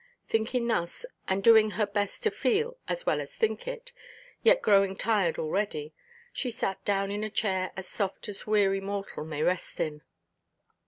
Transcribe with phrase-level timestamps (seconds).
[0.27, 3.93] Thinking thus, and doing her best to feel as well as think it,
[4.41, 5.93] yet growing tired already,
[6.33, 10.01] she sat down in a chair as soft as weary mortal may rest in.